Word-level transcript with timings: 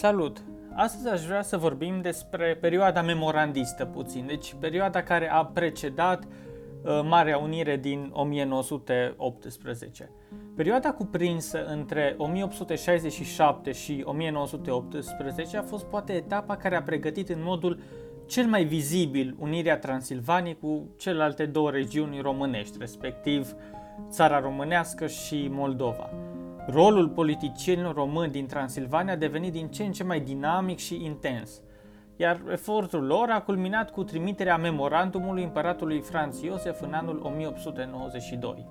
Salut! 0.00 0.42
Astăzi 0.74 1.08
aș 1.08 1.24
vrea 1.24 1.42
să 1.42 1.56
vorbim 1.56 2.00
despre 2.00 2.58
perioada 2.60 3.02
memorandistă 3.02 3.84
puțin, 3.84 4.26
deci 4.26 4.54
perioada 4.60 5.02
care 5.02 5.30
a 5.30 5.44
precedat 5.44 6.24
uh, 6.24 7.00
Marea 7.04 7.38
Unire 7.38 7.76
din 7.76 8.10
1918. 8.12 10.10
Perioada 10.56 10.92
cuprinsă 10.92 11.64
între 11.64 12.14
1867 12.18 13.72
și 13.72 14.02
1918 14.04 15.56
a 15.56 15.62
fost 15.62 15.84
poate 15.84 16.12
etapa 16.12 16.56
care 16.56 16.76
a 16.76 16.82
pregătit 16.82 17.28
în 17.28 17.42
modul 17.42 17.80
cel 18.26 18.46
mai 18.46 18.64
vizibil 18.64 19.36
unirea 19.38 19.78
Transilvaniei 19.78 20.58
cu 20.60 20.88
celelalte 20.96 21.46
două 21.46 21.70
regiuni 21.70 22.20
românești, 22.20 22.76
respectiv 22.78 23.54
țara 24.08 24.40
românească 24.40 25.06
și 25.06 25.48
Moldova. 25.50 26.10
Rolul 26.66 27.08
politicienilor 27.08 27.94
români 27.94 28.32
din 28.32 28.46
Transilvania 28.46 29.12
a 29.12 29.16
devenit 29.16 29.52
din 29.52 29.68
ce 29.68 29.84
în 29.84 29.92
ce 29.92 30.04
mai 30.04 30.20
dinamic 30.20 30.78
și 30.78 31.04
intens, 31.04 31.60
iar 32.16 32.40
efortul 32.50 33.04
lor 33.04 33.28
a 33.30 33.40
culminat 33.40 33.90
cu 33.90 34.04
trimiterea 34.04 34.56
memorandumului 34.56 35.42
împăratului 35.42 36.00
Franz 36.00 36.42
Iosef 36.42 36.80
în 36.82 36.92
anul 36.92 37.20
1892. 37.24 38.66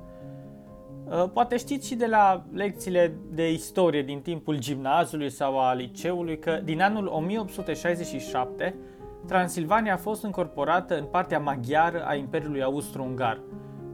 Uh, 1.06 1.30
poate 1.34 1.58
știți 1.58 1.88
și 1.88 1.96
de 1.96 2.06
la 2.06 2.44
lecțiile 2.54 3.18
de 3.32 3.52
istorie 3.52 4.02
din 4.02 4.22
timpul 4.22 4.60
gimnaziului 4.60 5.30
sau 5.30 5.60
a 5.60 5.74
liceului 5.74 6.40
că 6.40 6.60
din 6.64 6.82
anul 6.82 7.08
1867 7.08 8.76
Transilvania 9.26 9.94
a 9.94 9.98
fost 9.98 10.24
încorporată 10.24 10.98
în 10.98 11.06
partea 11.06 11.40
maghiară 11.40 12.04
a 12.06 12.16
Imperiului 12.16 12.64
Austro-Ungar. 12.64 13.42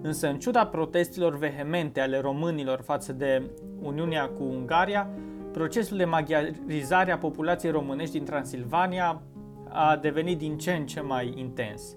Însă, 0.02 0.28
în 0.28 0.40
ciuda 0.40 0.66
protestelor 0.66 1.38
vehemente 1.38 2.00
ale 2.02 2.20
românilor 2.20 2.82
față 2.82 3.14
de 3.14 3.44
Uniunea 3.86 4.26
cu 4.26 4.44
Ungaria, 4.44 5.10
procesul 5.52 5.98
de 5.98 6.06
maghiarizare 6.06 7.12
a 7.12 7.18
populației 7.18 7.72
românești 7.72 8.18
din 8.18 8.26
Transilvania 8.26 9.22
a 9.70 9.98
devenit 10.02 10.38
din 10.38 10.58
ce 10.58 10.72
în 10.72 10.86
ce 10.86 11.02
mai 11.02 11.34
intens. 11.38 11.96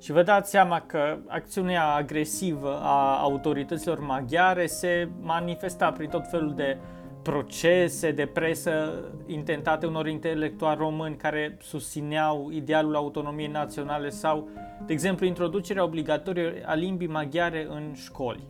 Și 0.00 0.12
vă 0.12 0.22
dați 0.22 0.50
seama 0.50 0.80
că 0.80 1.18
acțiunea 1.26 1.84
agresivă 1.84 2.80
a 2.82 3.18
autorităților 3.20 4.00
maghiare 4.00 4.66
se 4.66 5.08
manifesta 5.20 5.92
prin 5.92 6.08
tot 6.08 6.28
felul 6.30 6.54
de 6.54 6.78
procese 7.22 8.10
de 8.10 8.26
presă 8.26 9.04
intentate 9.26 9.86
unor 9.86 10.06
intelectuali 10.06 10.78
români 10.78 11.16
care 11.16 11.56
susțineau 11.60 12.50
idealul 12.50 12.94
autonomiei 12.94 13.48
naționale 13.48 14.08
sau, 14.08 14.48
de 14.86 14.92
exemplu, 14.92 15.26
introducerea 15.26 15.84
obligatorie 15.84 16.62
a 16.66 16.74
limbii 16.74 17.06
maghiare 17.06 17.66
în 17.70 17.92
școli. 17.94 18.46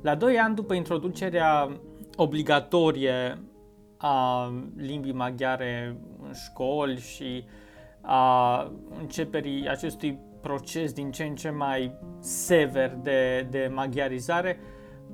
La 0.00 0.14
doi 0.14 0.38
ani 0.38 0.54
după 0.54 0.74
introducerea 0.74 1.80
obligatorie 2.16 3.38
a 3.96 4.52
limbii 4.76 5.12
maghiare 5.12 5.96
în 6.22 6.32
școli 6.32 6.98
și 6.98 7.44
a 8.00 8.62
începerii 9.00 9.68
acestui 9.68 10.18
proces 10.40 10.92
din 10.92 11.10
ce 11.10 11.24
în 11.24 11.34
ce 11.34 11.50
mai 11.50 11.92
sever 12.18 12.98
de, 13.02 13.46
de 13.50 13.70
maghiarizare, 13.74 14.58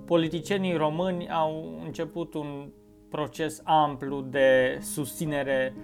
politicienii 0.05 0.77
români 0.77 1.31
au 1.31 1.81
început 1.85 2.35
un 2.35 2.69
proces 3.11 3.61
amplu 3.65 4.21
de 4.21 4.79
susținere 4.81 5.75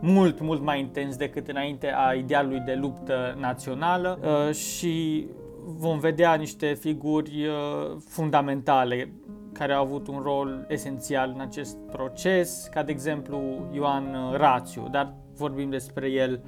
mult, 0.00 0.40
mult 0.40 0.62
mai 0.62 0.80
intens 0.80 1.16
decât 1.16 1.48
înainte 1.48 1.92
a 1.94 2.12
idealului 2.12 2.60
de 2.60 2.74
luptă 2.74 3.36
națională 3.38 4.18
uh, 4.22 4.54
și 4.54 5.26
vom 5.68 5.98
vedea 5.98 6.34
niște 6.34 6.74
figuri 6.74 7.46
uh, 7.46 7.96
fundamentale 8.08 9.12
care 9.52 9.72
au 9.72 9.84
avut 9.84 10.08
un 10.08 10.20
rol 10.22 10.64
esențial 10.68 11.32
în 11.34 11.40
acest 11.40 11.76
proces, 11.90 12.68
ca 12.70 12.82
de 12.82 12.92
exemplu 12.92 13.68
Ioan 13.72 14.32
Rațiu, 14.32 14.88
dar 14.90 15.14
vorbim 15.34 15.70
despre 15.70 16.10
el 16.10 16.40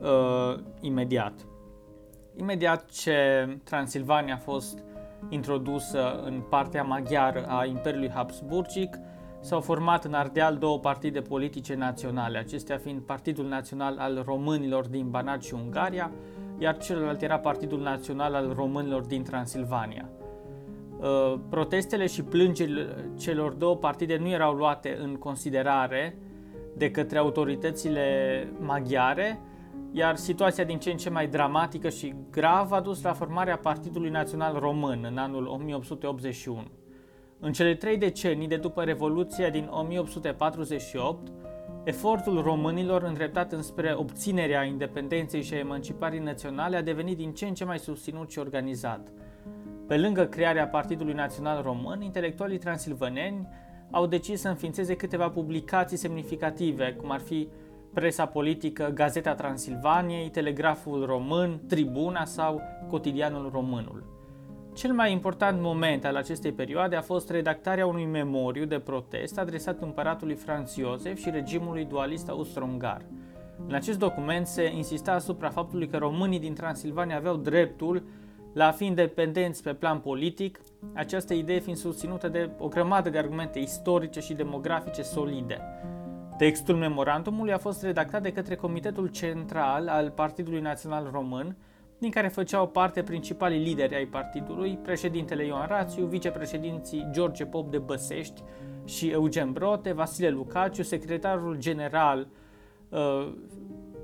uh, 0.00 0.62
imediat. 0.80 1.46
Imediat 2.36 2.90
ce 2.90 3.48
Transilvania 3.64 4.34
a 4.34 4.38
fost 4.38 4.84
introdusă 5.28 6.20
în 6.24 6.42
partea 6.48 6.82
maghiară 6.82 7.44
a 7.48 7.64
Imperiului 7.64 8.10
Habsburgic, 8.10 8.98
s-au 9.40 9.60
format 9.60 10.04
în 10.04 10.14
Ardeal 10.14 10.56
două 10.56 10.78
partide 10.78 11.20
politice 11.20 11.74
naționale, 11.74 12.38
acestea 12.38 12.76
fiind 12.76 13.00
Partidul 13.00 13.46
Național 13.46 13.98
al 13.98 14.22
Românilor 14.26 14.86
din 14.86 15.10
Banat 15.10 15.42
și 15.42 15.54
Ungaria, 15.54 16.10
iar 16.60 16.76
celălalt 16.76 17.22
era 17.22 17.38
Partidul 17.38 17.80
Național 17.80 18.34
al 18.34 18.52
Românilor 18.56 19.02
din 19.02 19.22
Transilvania. 19.22 20.08
Uh, 21.00 21.34
protestele 21.48 22.06
și 22.06 22.22
plângerile 22.22 23.10
celor 23.18 23.52
două 23.52 23.76
partide 23.76 24.16
nu 24.16 24.28
erau 24.28 24.54
luate 24.54 24.98
în 25.02 25.16
considerare 25.16 26.18
de 26.76 26.90
către 26.90 27.18
autoritățile 27.18 28.48
maghiare, 28.58 29.40
iar 29.92 30.16
situația 30.16 30.64
din 30.64 30.78
ce 30.78 30.90
în 30.90 30.96
ce 30.96 31.10
mai 31.10 31.28
dramatică 31.28 31.88
și 31.88 32.14
gravă 32.30 32.74
a 32.74 32.80
dus 32.80 33.02
la 33.02 33.12
formarea 33.12 33.56
Partidului 33.56 34.10
Național 34.10 34.58
Român 34.58 35.06
în 35.10 35.18
anul 35.18 35.46
1881. 35.46 36.62
În 37.38 37.52
cele 37.52 37.74
trei 37.74 37.96
decenii 37.96 38.48
de 38.48 38.56
după 38.56 38.82
Revoluția 38.82 39.50
din 39.50 39.68
1848, 39.70 41.28
efortul 41.84 42.42
românilor 42.42 43.02
îndreptat 43.02 43.52
înspre 43.52 43.94
obținerea 43.96 44.64
independenței 44.64 45.42
și 45.42 45.54
a 45.54 45.58
emancipării 45.58 46.18
naționale 46.18 46.76
a 46.76 46.82
devenit 46.82 47.16
din 47.16 47.32
ce 47.32 47.46
în 47.46 47.54
ce 47.54 47.64
mai 47.64 47.78
susținut 47.78 48.30
și 48.30 48.38
organizat. 48.38 49.12
Pe 49.86 49.98
lângă 49.98 50.24
crearea 50.24 50.68
Partidului 50.68 51.12
Național 51.12 51.62
Român, 51.62 52.02
intelectualii 52.02 52.58
transilvaneni 52.58 53.48
au 53.90 54.06
decis 54.06 54.40
să 54.40 54.48
înființeze 54.48 54.96
câteva 54.96 55.30
publicații 55.30 55.96
semnificative, 55.96 56.92
cum 56.92 57.10
ar 57.10 57.20
fi 57.20 57.48
presa 57.94 58.26
politică 58.26 58.90
Gazeta 58.94 59.34
Transilvaniei, 59.34 60.30
Telegraful 60.30 61.06
Român, 61.06 61.60
Tribuna 61.68 62.24
sau 62.24 62.60
Cotidianul 62.88 63.50
Românul. 63.52 64.19
Cel 64.74 64.92
mai 64.92 65.12
important 65.12 65.60
moment 65.60 66.04
al 66.04 66.16
acestei 66.16 66.52
perioade 66.52 66.96
a 66.96 67.00
fost 67.00 67.30
redactarea 67.30 67.86
unui 67.86 68.04
memoriu 68.04 68.64
de 68.64 68.78
protest 68.78 69.38
adresat 69.38 69.80
împăratului 69.80 70.34
Franz 70.34 70.76
Iosef 70.76 71.18
și 71.18 71.30
regimului 71.30 71.84
dualist 71.84 72.28
austro-ungar. 72.28 73.02
În 73.66 73.74
acest 73.74 73.98
document 73.98 74.46
se 74.46 74.72
insista 74.74 75.12
asupra 75.12 75.48
faptului 75.48 75.88
că 75.88 75.96
românii 75.96 76.38
din 76.38 76.54
Transilvania 76.54 77.16
aveau 77.16 77.36
dreptul 77.36 78.02
la 78.52 78.66
a 78.66 78.70
fi 78.70 78.84
independenți 78.84 79.62
pe 79.62 79.74
plan 79.74 79.98
politic, 79.98 80.60
această 80.94 81.34
idee 81.34 81.58
fiind 81.58 81.78
susținută 81.78 82.28
de 82.28 82.50
o 82.58 82.68
grămadă 82.68 83.10
de 83.10 83.18
argumente 83.18 83.58
istorice 83.58 84.20
și 84.20 84.34
demografice 84.34 85.02
solide. 85.02 85.60
Textul 86.36 86.76
memorandumului 86.76 87.52
a 87.52 87.58
fost 87.58 87.82
redactat 87.82 88.22
de 88.22 88.32
către 88.32 88.54
Comitetul 88.54 89.06
Central 89.06 89.88
al 89.88 90.10
Partidului 90.10 90.60
Național 90.60 91.08
Român, 91.12 91.56
din 92.00 92.10
care 92.10 92.28
făceau 92.28 92.68
parte 92.68 93.02
principalii 93.02 93.64
lideri 93.64 93.94
ai 93.94 94.06
partidului, 94.06 94.78
președintele 94.82 95.46
Ioan 95.46 95.66
Rațiu, 95.66 96.06
vicepreședinții 96.06 97.08
George 97.10 97.44
Pop 97.44 97.70
de 97.70 97.78
Băsești 97.78 98.42
și 98.84 99.08
Eugen 99.08 99.52
Brote, 99.52 99.92
Vasile 99.92 100.28
Lucaciu, 100.28 100.82
secretarul 100.82 101.56
general 101.58 102.28
uh, 102.88 103.32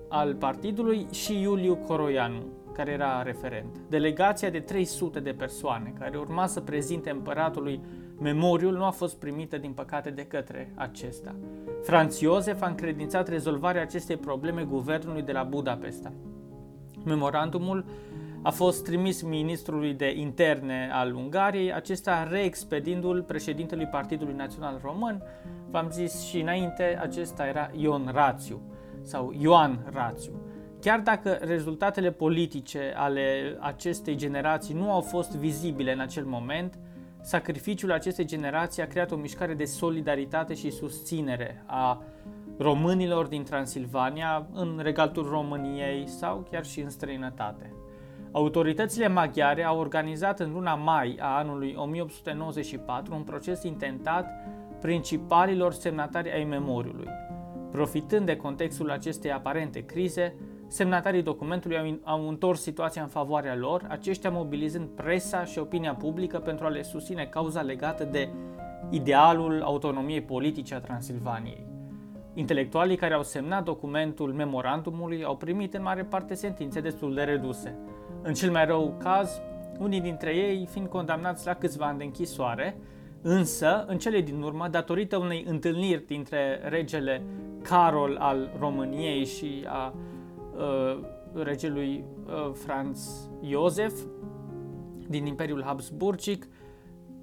al 0.08 0.34
partidului 0.34 1.06
și 1.10 1.40
Iuliu 1.40 1.76
Coroianu, 1.76 2.46
care 2.72 2.90
era 2.90 3.22
referent. 3.22 3.78
Delegația 3.88 4.50
de 4.50 4.60
300 4.60 5.20
de 5.20 5.32
persoane 5.32 5.92
care 5.98 6.18
urma 6.18 6.46
să 6.46 6.60
prezinte 6.60 7.10
împăratului 7.10 7.80
memoriul 8.20 8.72
nu 8.72 8.84
a 8.84 8.90
fost 8.90 9.18
primită 9.18 9.58
din 9.58 9.72
păcate 9.72 10.10
de 10.10 10.26
către 10.26 10.72
acesta. 10.74 11.34
Franz 11.82 12.20
Iosef 12.20 12.62
a 12.62 12.66
încredințat 12.68 13.28
rezolvarea 13.28 13.82
acestei 13.82 14.16
probleme 14.16 14.62
guvernului 14.62 15.22
de 15.22 15.32
la 15.32 15.42
Budapesta. 15.42 16.12
Memorandumul 17.06 17.84
a 18.42 18.50
fost 18.50 18.84
trimis 18.84 19.22
ministrului 19.22 19.94
de 19.94 20.14
interne 20.16 20.90
al 20.92 21.14
Ungariei, 21.14 21.72
acesta 21.72 22.28
reexpedindu-l 22.30 23.22
președintelui 23.22 23.86
Partidului 23.86 24.34
Național 24.34 24.80
Român. 24.82 25.22
V-am 25.70 25.90
zis 25.90 26.22
și 26.22 26.40
înainte, 26.40 26.98
acesta 27.00 27.46
era 27.46 27.70
Ion 27.76 28.10
Rațiu 28.12 28.60
sau 29.02 29.34
Ioan 29.38 29.86
Rațiu. 29.92 30.32
Chiar 30.80 31.00
dacă 31.00 31.38
rezultatele 31.40 32.10
politice 32.10 32.92
ale 32.96 33.56
acestei 33.60 34.16
generații 34.16 34.74
nu 34.74 34.92
au 34.92 35.00
fost 35.00 35.36
vizibile 35.36 35.92
în 35.92 36.00
acel 36.00 36.24
moment, 36.24 36.78
sacrificiul 37.20 37.92
acestei 37.92 38.24
generații 38.24 38.82
a 38.82 38.86
creat 38.86 39.10
o 39.10 39.16
mișcare 39.16 39.54
de 39.54 39.64
solidaritate 39.64 40.54
și 40.54 40.70
susținere 40.70 41.62
a 41.66 42.02
românilor 42.58 43.26
din 43.26 43.42
Transilvania, 43.42 44.46
în 44.52 44.80
regatul 44.82 45.28
României 45.28 46.08
sau 46.08 46.46
chiar 46.50 46.64
și 46.64 46.80
în 46.80 46.90
străinătate. 46.90 47.72
Autoritățile 48.32 49.08
maghiare 49.08 49.64
au 49.64 49.78
organizat 49.78 50.40
în 50.40 50.52
luna 50.52 50.74
mai 50.74 51.16
a 51.20 51.36
anului 51.36 51.74
1894 51.78 53.14
un 53.14 53.22
proces 53.22 53.62
intentat 53.62 54.26
principalilor 54.80 55.72
semnatari 55.72 56.32
ai 56.32 56.44
memoriului. 56.44 57.08
Profitând 57.70 58.26
de 58.26 58.36
contextul 58.36 58.90
acestei 58.90 59.32
aparente 59.32 59.80
crize, 59.80 60.34
semnatarii 60.66 61.22
documentului 61.22 61.78
au, 61.78 61.98
au 62.02 62.28
întors 62.28 62.60
situația 62.60 63.02
în 63.02 63.08
favoarea 63.08 63.56
lor, 63.56 63.86
aceștia 63.88 64.30
mobilizând 64.30 64.88
presa 64.88 65.44
și 65.44 65.58
opinia 65.58 65.94
publică 65.94 66.38
pentru 66.38 66.66
a 66.66 66.68
le 66.68 66.82
susține 66.82 67.24
cauza 67.24 67.60
legată 67.60 68.04
de 68.04 68.28
idealul 68.90 69.62
autonomiei 69.62 70.22
politice 70.22 70.74
a 70.74 70.80
Transilvaniei. 70.80 71.65
Intelectualii 72.38 72.96
care 72.96 73.14
au 73.14 73.22
semnat 73.22 73.64
documentul 73.64 74.32
memorandumului 74.32 75.24
au 75.24 75.36
primit 75.36 75.74
în 75.74 75.82
mare 75.82 76.04
parte 76.04 76.34
sentințe 76.34 76.80
destul 76.80 77.14
de 77.14 77.22
reduse. 77.22 77.78
În 78.22 78.34
cel 78.34 78.50
mai 78.50 78.66
rău 78.66 78.96
caz, 79.02 79.40
unii 79.78 80.00
dintre 80.00 80.34
ei 80.34 80.66
fiind 80.70 80.88
condamnați 80.88 81.46
la 81.46 81.54
câțiva 81.54 81.86
ani 81.86 81.98
de 81.98 82.04
închisoare, 82.04 82.76
însă, 83.22 83.84
în 83.88 83.98
cele 83.98 84.20
din 84.20 84.42
urmă, 84.42 84.68
datorită 84.68 85.16
unei 85.16 85.44
întâlniri 85.48 86.06
dintre 86.06 86.60
regele 86.68 87.22
Carol 87.62 88.16
al 88.20 88.50
României 88.58 89.24
și 89.24 89.64
a 89.66 89.94
uh, 90.56 90.98
regelui 91.34 92.04
uh, 92.26 92.50
Franz 92.52 93.28
Iosef 93.40 93.92
din 95.08 95.26
Imperiul 95.26 95.62
Habsburgic, 95.62 96.44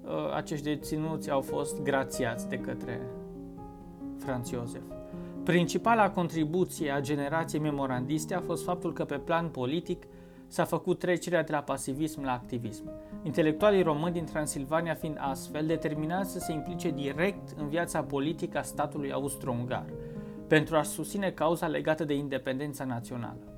uh, 0.04 0.34
acești 0.34 0.64
deținuți 0.64 1.30
au 1.30 1.40
fost 1.40 1.82
grațiați 1.82 2.48
de 2.48 2.56
către 2.56 3.00
Franz 4.18 4.50
Iosef. 4.50 4.82
Principala 5.44 6.10
contribuție 6.10 6.90
a 6.90 7.00
generației 7.00 7.60
memorandiste 7.60 8.34
a 8.34 8.40
fost 8.40 8.64
faptul 8.64 8.92
că 8.92 9.04
pe 9.04 9.18
plan 9.18 9.48
politic 9.48 10.06
s-a 10.46 10.64
făcut 10.64 10.98
trecerea 10.98 11.42
de 11.42 11.52
la 11.52 11.58
pasivism 11.58 12.24
la 12.24 12.32
activism. 12.32 12.90
Intelectualii 13.22 13.82
români 13.82 14.12
din 14.12 14.24
Transilvania 14.24 14.94
fiind 14.94 15.16
astfel 15.20 15.66
determinați 15.66 16.32
să 16.32 16.38
se 16.38 16.52
implice 16.52 16.90
direct 16.90 17.48
în 17.56 17.68
viața 17.68 18.02
politică 18.02 18.58
a 18.58 18.62
statului 18.62 19.12
austro-ungar, 19.12 19.84
pentru 20.48 20.76
a 20.76 20.82
susține 20.82 21.30
cauza 21.30 21.66
legată 21.66 22.04
de 22.04 22.14
independența 22.14 22.84
națională. 22.84 23.54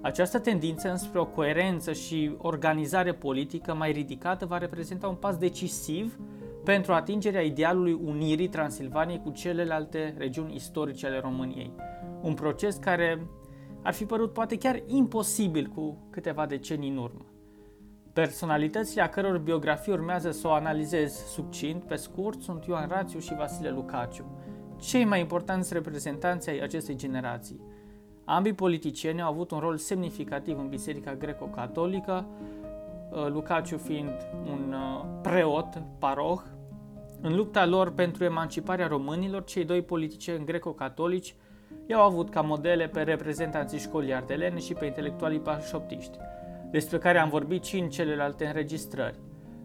Această 0.00 0.38
tendință 0.38 0.90
înspre 0.90 1.18
o 1.18 1.26
coerență 1.26 1.92
și 1.92 2.34
organizare 2.38 3.12
politică 3.12 3.74
mai 3.74 3.92
ridicată 3.92 4.46
va 4.46 4.58
reprezenta 4.58 5.08
un 5.08 5.14
pas 5.14 5.36
decisiv 5.36 6.18
pentru 6.64 6.92
atingerea 6.92 7.42
idealului 7.42 7.92
unirii 8.04 8.48
Transilvaniei 8.48 9.20
cu 9.20 9.30
celelalte 9.30 10.14
regiuni 10.18 10.54
istorice 10.54 11.06
ale 11.06 11.18
României. 11.18 11.72
Un 12.22 12.34
proces 12.34 12.76
care 12.76 13.26
ar 13.82 13.92
fi 13.92 14.04
părut 14.04 14.32
poate 14.32 14.56
chiar 14.56 14.82
imposibil 14.86 15.66
cu 15.66 16.06
câteva 16.10 16.46
decenii 16.46 16.90
în 16.90 16.96
urmă. 16.96 17.26
Personalitățile 18.12 19.02
a 19.02 19.08
căror 19.08 19.38
biografie 19.38 19.92
urmează 19.92 20.30
să 20.30 20.48
o 20.48 20.52
analizez 20.52 21.12
succint, 21.12 21.82
pe 21.82 21.94
scurt, 21.94 22.42
sunt 22.42 22.64
Ioan 22.64 22.88
Rațiu 22.88 23.18
și 23.18 23.34
Vasile 23.34 23.70
Lucaciu, 23.70 24.24
cei 24.80 25.04
mai 25.04 25.20
importanți 25.20 25.72
reprezentanți 25.72 26.50
ai 26.50 26.58
acestei 26.58 26.96
generații. 26.96 27.60
Ambii 28.24 28.52
politicieni 28.52 29.22
au 29.22 29.32
avut 29.32 29.50
un 29.50 29.58
rol 29.58 29.76
semnificativ 29.76 30.58
în 30.58 30.68
Biserica 30.68 31.14
Greco-Catolică, 31.14 32.26
uh, 32.28 32.63
Lucaciu 33.28 33.76
fiind 33.76 34.12
un 34.46 34.72
uh, 34.72 35.04
preot, 35.22 35.82
paroh. 35.98 36.40
În 37.20 37.36
lupta 37.36 37.66
lor 37.66 37.92
pentru 37.92 38.24
emanciparea 38.24 38.86
românilor, 38.86 39.44
cei 39.44 39.64
doi 39.64 39.82
politicieni 39.82 40.44
greco-catolici 40.44 41.34
i-au 41.86 42.02
avut 42.02 42.30
ca 42.30 42.40
modele 42.40 42.88
pe 42.88 43.02
reprezentanții 43.02 43.78
școlii 43.78 44.14
ardelene 44.14 44.58
și 44.58 44.72
pe 44.72 44.84
intelectualii 44.84 45.40
pașoptiști, 45.40 46.18
despre 46.70 46.98
care 46.98 47.18
am 47.18 47.28
vorbit 47.28 47.64
și 47.64 47.78
în 47.78 47.88
celelalte 47.88 48.46
înregistrări. 48.46 49.18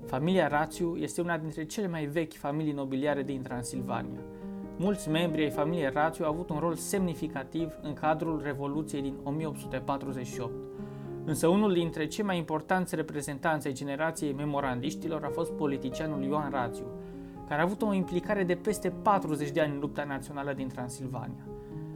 Familia 0.06 0.48
Rațiu 0.48 0.96
este 0.96 1.22
una 1.22 1.38
dintre 1.38 1.66
cele 1.66 1.88
mai 1.88 2.06
vechi 2.06 2.34
familii 2.34 2.72
nobiliare 2.72 3.24
din 3.24 3.42
Transilvania. 3.42 4.20
Mulți 4.78 5.10
membri 5.10 5.44
ai 5.44 5.50
familiei 5.50 5.90
Rațiu 5.94 6.26
au 6.26 6.32
avut 6.32 6.50
un 6.50 6.58
rol 6.60 6.76
semnificativ 6.76 7.74
în 7.82 7.94
cadrul 7.94 8.42
Revoluției 8.44 9.02
din 9.02 9.16
1848. 9.24 10.52
Însă 11.26 11.48
unul 11.48 11.74
dintre 11.74 12.06
cei 12.08 12.24
mai 12.24 12.38
importanți 12.38 12.96
reprezentanți 12.96 13.68
ai 13.68 13.74
generației 13.74 14.34
memorandiștilor 14.34 15.24
a 15.24 15.30
fost 15.30 15.52
politicianul 15.52 16.24
Ioan 16.24 16.52
Rațiu, 16.52 16.86
care 17.48 17.62
a 17.62 17.64
avut 17.64 17.82
o 17.82 17.94
implicare 17.94 18.44
de 18.44 18.56
peste 18.56 18.90
40 18.90 19.52
de 19.52 19.62
ani 19.62 19.74
în 19.74 19.80
lupta 19.80 20.04
națională 20.04 20.54
din 20.54 20.68
Transilvania. 20.68 21.48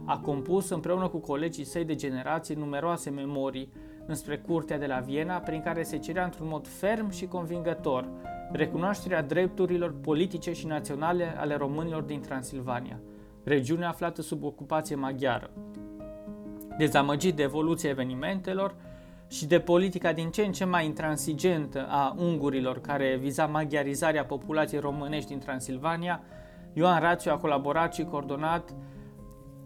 A 0.04 0.18
compus 0.18 0.68
împreună 0.68 1.08
cu 1.08 1.18
colegii 1.18 1.64
săi 1.64 1.84
de 1.84 1.94
generație 1.94 2.54
numeroase 2.54 3.10
memorii 3.10 3.72
înspre 4.06 4.38
curtea 4.38 4.78
de 4.78 4.86
la 4.86 4.98
Viena, 4.98 5.36
prin 5.36 5.60
care 5.60 5.82
se 5.82 5.98
cerea 5.98 6.24
într-un 6.24 6.48
mod 6.48 6.66
ferm 6.66 7.10
și 7.10 7.26
convingător 7.26 8.08
recunoașterea 8.52 9.22
drepturilor 9.22 9.94
politice 10.00 10.52
și 10.52 10.66
naționale 10.66 11.34
ale 11.38 11.56
românilor 11.56 12.02
din 12.02 12.20
Transilvania, 12.20 13.00
regiune 13.44 13.84
aflată 13.84 14.22
sub 14.22 14.44
ocupație 14.44 14.96
maghiară. 14.96 15.50
Dezamăgit 16.78 17.34
de 17.36 17.42
evoluția 17.42 17.90
evenimentelor 17.90 18.74
și 19.34 19.46
de 19.46 19.60
politica 19.60 20.12
din 20.12 20.30
ce 20.30 20.42
în 20.42 20.52
ce 20.52 20.64
mai 20.64 20.84
intransigentă 20.84 21.86
a 21.88 22.14
ungurilor 22.18 22.80
care 22.80 23.16
viza 23.20 23.46
maghiarizarea 23.46 24.24
populației 24.24 24.80
românești 24.80 25.28
din 25.28 25.38
Transilvania, 25.38 26.22
Ioan 26.72 27.00
Rațiu 27.00 27.32
a 27.32 27.36
colaborat 27.36 27.94
și 27.94 28.04
coordonat 28.04 28.74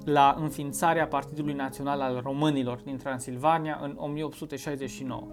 la 0.04 0.36
înființarea 0.40 1.06
Partidului 1.06 1.54
Național 1.54 2.00
al 2.00 2.20
Românilor 2.22 2.80
din 2.84 2.96
Transilvania 2.96 3.78
în 3.82 3.94
1869, 3.96 5.26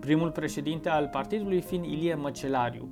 primul 0.00 0.30
președinte 0.30 0.88
al 0.88 1.08
partidului 1.12 1.60
fiind 1.60 1.84
Ilie 1.84 2.14
Măcelariu. 2.14 2.88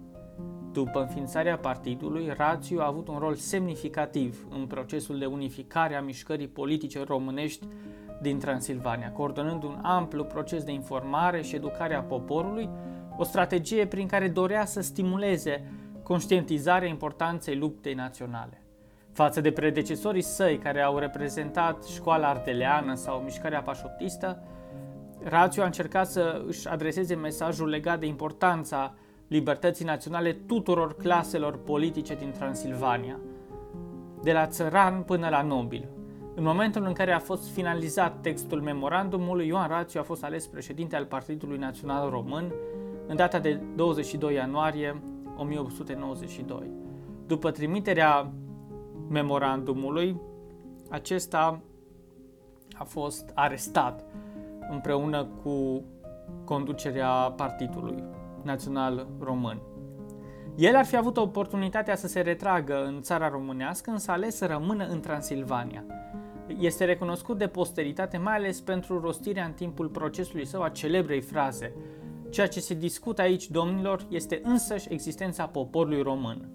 După 0.72 1.00
înființarea 1.00 1.58
partidului, 1.58 2.32
Rațiu 2.36 2.80
a 2.80 2.86
avut 2.86 3.08
un 3.08 3.18
rol 3.18 3.34
semnificativ 3.34 4.46
în 4.50 4.66
procesul 4.66 5.18
de 5.18 5.26
unificare 5.26 5.94
a 5.94 6.00
mișcării 6.00 6.48
politice 6.48 7.04
românești 7.04 7.66
din 8.20 8.38
Transilvania, 8.38 9.12
coordonând 9.12 9.62
un 9.62 9.78
amplu 9.82 10.24
proces 10.24 10.64
de 10.64 10.72
informare 10.72 11.42
și 11.42 11.54
educare 11.54 11.94
a 11.94 12.02
poporului, 12.02 12.68
o 13.16 13.24
strategie 13.24 13.86
prin 13.86 14.06
care 14.06 14.28
dorea 14.28 14.64
să 14.64 14.80
stimuleze 14.80 15.72
conștientizarea 16.02 16.88
importanței 16.88 17.56
luptei 17.56 17.94
naționale. 17.94 18.60
Față 19.12 19.40
de 19.40 19.50
predecesorii 19.50 20.22
săi 20.22 20.58
care 20.58 20.80
au 20.80 20.98
reprezentat 20.98 21.84
școala 21.84 22.28
ardeleană 22.28 22.94
sau 22.94 23.18
mișcarea 23.18 23.62
pașoptistă, 23.62 24.42
Rațiu 25.22 25.62
a 25.62 25.66
încercat 25.66 26.06
să 26.06 26.42
își 26.46 26.68
adreseze 26.68 27.14
mesajul 27.14 27.68
legat 27.68 28.00
de 28.00 28.06
importanța 28.06 28.94
libertății 29.28 29.84
naționale 29.84 30.32
tuturor 30.32 30.96
claselor 30.96 31.58
politice 31.58 32.14
din 32.14 32.30
Transilvania, 32.30 33.18
de 34.22 34.32
la 34.32 34.46
țăran 34.46 35.02
până 35.02 35.28
la 35.28 35.42
nobil. 35.42 35.88
În 36.38 36.42
momentul 36.42 36.84
în 36.84 36.92
care 36.92 37.12
a 37.12 37.18
fost 37.18 37.48
finalizat 37.48 38.20
textul 38.20 38.60
memorandumului, 38.60 39.46
Ioan 39.46 39.68
Rațiu 39.68 40.00
a 40.00 40.02
fost 40.02 40.24
ales 40.24 40.46
președinte 40.46 40.96
al 40.96 41.04
Partidului 41.04 41.58
Național 41.58 42.10
Român 42.10 42.52
în 43.06 43.16
data 43.16 43.38
de 43.38 43.60
22 43.74 44.34
ianuarie 44.34 45.02
1892. 45.36 46.70
După 47.26 47.50
trimiterea 47.50 48.30
memorandumului, 49.08 50.20
acesta 50.90 51.60
a 52.74 52.84
fost 52.84 53.30
arestat 53.34 54.04
împreună 54.70 55.28
cu 55.42 55.84
conducerea 56.44 57.10
Partidului 57.36 58.02
Național 58.42 59.06
Român. 59.20 59.60
El 60.56 60.76
ar 60.76 60.84
fi 60.84 60.96
avut 60.96 61.16
oportunitatea 61.16 61.96
să 61.96 62.06
se 62.06 62.20
retragă 62.20 62.84
în 62.84 63.00
țara 63.00 63.28
românească, 63.28 63.90
însă 63.90 64.10
a 64.10 64.14
ales 64.14 64.36
să 64.36 64.46
rămână 64.46 64.86
în 64.86 65.00
Transilvania. 65.00 65.84
Este 66.58 66.84
recunoscut 66.84 67.38
de 67.38 67.46
posteritate 67.46 68.16
mai 68.16 68.34
ales 68.34 68.60
pentru 68.60 69.00
rostirea 69.00 69.44
în 69.44 69.52
timpul 69.52 69.88
procesului 69.88 70.46
său 70.46 70.62
a 70.62 70.68
celebrei 70.68 71.20
fraze 71.20 71.74
Ceea 72.30 72.48
ce 72.48 72.60
se 72.60 72.74
discută 72.74 73.22
aici, 73.22 73.50
domnilor, 73.50 74.06
este 74.08 74.40
însăși 74.44 74.92
existența 74.92 75.46
poporului 75.46 76.02
român. 76.02 76.48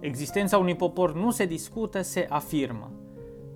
Existența 0.00 0.58
unui 0.58 0.74
popor 0.74 1.14
nu 1.14 1.30
se 1.30 1.46
discută, 1.46 2.02
se 2.02 2.26
afirmă. 2.28 2.90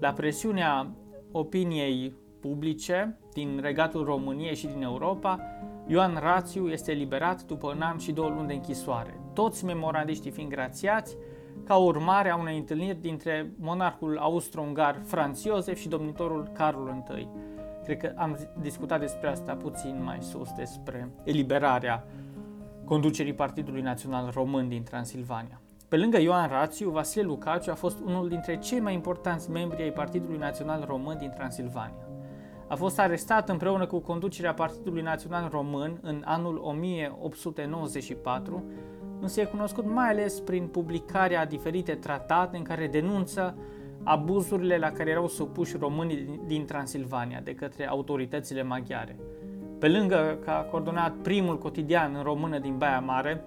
La 0.00 0.12
presiunea 0.12 0.90
opiniei 1.32 2.14
publice 2.40 3.18
din 3.32 3.58
regatul 3.62 4.04
României 4.04 4.54
și 4.54 4.66
din 4.66 4.82
Europa, 4.82 5.40
Ioan 5.86 6.18
Rațiu 6.20 6.68
este 6.68 6.90
eliberat 6.90 7.44
după 7.44 7.72
un 7.74 7.80
an 7.80 7.98
și 7.98 8.12
două 8.12 8.28
luni 8.28 8.46
de 8.46 8.52
închisoare, 8.52 9.20
toți 9.32 9.64
memorandiștii 9.64 10.30
fiind 10.30 10.50
grațiați 10.50 11.16
ca 11.64 11.76
urmare 11.76 12.30
a 12.30 12.36
unei 12.36 12.58
întâlniri 12.58 13.00
dintre 13.00 13.52
monarhul 13.58 14.18
austro-ungar 14.18 15.00
Franz 15.04 15.44
Iosef 15.44 15.78
și 15.78 15.88
domnitorul 15.88 16.50
Carol 16.52 17.04
I. 17.16 17.28
Cred 17.84 17.96
că 17.96 18.12
am 18.16 18.38
discutat 18.60 19.00
despre 19.00 19.28
asta 19.28 19.54
puțin 19.54 20.00
mai 20.04 20.18
sus, 20.20 20.52
despre 20.52 21.10
eliberarea 21.24 22.06
conducerii 22.84 23.34
Partidului 23.34 23.82
Național 23.82 24.30
Român 24.34 24.68
din 24.68 24.82
Transilvania. 24.82 25.60
Pe 25.88 25.96
lângă 25.96 26.20
Ioan 26.20 26.48
Rațiu, 26.48 26.90
Vasile 26.90 27.24
Lucaciu 27.24 27.70
a 27.70 27.74
fost 27.74 27.98
unul 28.04 28.28
dintre 28.28 28.58
cei 28.58 28.80
mai 28.80 28.94
importanți 28.94 29.50
membri 29.50 29.82
ai 29.82 29.92
Partidului 29.92 30.38
Național 30.38 30.84
Român 30.86 31.18
din 31.18 31.32
Transilvania. 31.36 32.08
A 32.68 32.74
fost 32.74 32.98
arestat 32.98 33.48
împreună 33.48 33.86
cu 33.86 33.98
conducerea 33.98 34.54
Partidului 34.54 35.02
Național 35.02 35.48
Român 35.50 35.98
în 36.02 36.22
anul 36.24 36.60
1894, 36.62 38.64
însă 39.20 39.40
e 39.40 39.44
cunoscut 39.44 39.84
mai 39.86 40.08
ales 40.08 40.40
prin 40.40 40.66
publicarea 40.66 41.46
diferite 41.46 41.94
tratate 41.94 42.56
în 42.56 42.62
care 42.62 42.86
denunță 42.86 43.56
abuzurile 44.02 44.78
la 44.78 44.90
care 44.90 45.10
erau 45.10 45.28
supuși 45.28 45.76
românii 45.76 46.40
din 46.46 46.64
Transilvania 46.64 47.40
de 47.44 47.54
către 47.54 47.88
autoritățile 47.88 48.62
maghiare. 48.62 49.16
Pe 49.78 49.88
lângă 49.88 50.38
că 50.44 50.50
a 50.50 50.60
coordonat 50.60 51.14
primul 51.22 51.58
cotidian 51.58 52.14
în 52.14 52.22
română 52.22 52.58
din 52.58 52.76
Baia 52.78 53.00
Mare, 53.00 53.44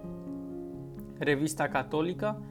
Revista 1.17 1.67
Catolică, 1.67 2.41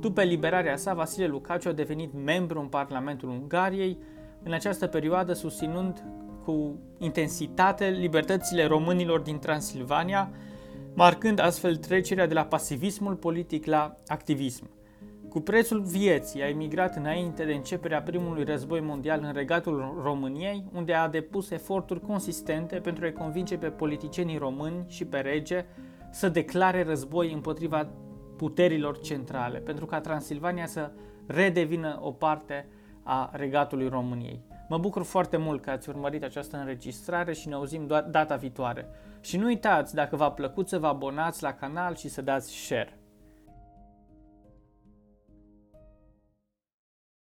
După 0.00 0.20
eliberarea 0.20 0.76
sa, 0.76 0.94
Vasile 0.94 1.26
Lucaciu 1.26 1.68
a 1.68 1.72
devenit 1.72 2.12
membru 2.24 2.60
în 2.60 2.66
Parlamentul 2.66 3.28
Ungariei, 3.28 3.98
în 4.42 4.52
această 4.52 4.86
perioadă 4.86 5.32
susținând 5.32 6.04
cu 6.44 6.78
intensitate 6.98 7.86
libertățile 7.88 8.64
românilor 8.64 9.20
din 9.20 9.38
Transilvania, 9.38 10.30
marcând 10.94 11.38
astfel 11.38 11.76
trecerea 11.76 12.26
de 12.26 12.34
la 12.34 12.44
pasivismul 12.44 13.14
politic 13.14 13.64
la 13.64 13.96
activism. 14.06 14.70
Cu 15.28 15.40
prețul 15.40 15.82
vieții 15.82 16.42
a 16.42 16.48
emigrat 16.48 16.96
înainte 16.96 17.44
de 17.44 17.52
începerea 17.52 18.02
primului 18.02 18.44
război 18.44 18.80
mondial 18.80 19.20
în 19.22 19.32
regatul 19.32 20.00
României, 20.02 20.64
unde 20.74 20.94
a 20.94 21.08
depus 21.08 21.50
eforturi 21.50 22.00
consistente 22.00 22.76
pentru 22.76 23.06
a 23.06 23.20
convinge 23.22 23.56
pe 23.56 23.68
politicienii 23.68 24.38
români 24.38 24.84
și 24.88 25.04
pe 25.04 25.18
rege 25.18 25.64
să 26.10 26.28
declare 26.28 26.82
război 26.82 27.32
împotriva 27.32 27.88
puterilor 28.36 28.98
centrale, 28.98 29.58
pentru 29.58 29.86
ca 29.86 30.00
Transilvania 30.00 30.66
să 30.66 30.90
redevină 31.26 31.98
o 32.02 32.10
parte 32.10 32.68
a 33.02 33.30
regatului 33.32 33.88
României. 33.88 34.42
Mă 34.68 34.78
bucur 34.78 35.02
foarte 35.02 35.36
mult 35.36 35.62
că 35.62 35.70
ați 35.70 35.88
urmărit 35.88 36.22
această 36.22 36.56
înregistrare 36.56 37.32
și 37.32 37.48
ne 37.48 37.54
auzim 37.54 37.86
data 38.10 38.36
viitoare. 38.36 38.88
Și 39.20 39.36
nu 39.36 39.44
uitați, 39.44 39.94
dacă 39.94 40.16
v-a 40.16 40.30
plăcut, 40.30 40.68
să 40.68 40.78
vă 40.78 40.86
abonați 40.86 41.42
la 41.42 41.52
canal 41.52 41.96
și 41.96 42.08
să 42.08 42.22
dați 42.22 42.52
share. 42.52 42.99